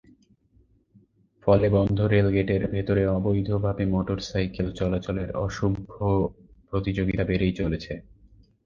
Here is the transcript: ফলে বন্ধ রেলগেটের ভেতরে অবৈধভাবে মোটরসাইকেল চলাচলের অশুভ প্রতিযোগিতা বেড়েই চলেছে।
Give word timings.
ফলে 1.47 1.67
বন্ধ 1.69 1.97
রেলগেটের 2.13 2.63
ভেতরে 2.67 3.03
অবৈধভাবে 3.07 3.83
মোটরসাইকেল 3.85 4.67
চলাচলের 4.71 5.29
অশুভ 5.37 5.73
প্রতিযোগিতা 6.69 7.23
বেড়েই 7.23 7.53
চলেছে। 7.53 7.93